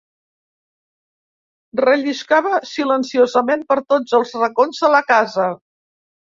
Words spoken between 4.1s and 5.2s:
els racons de la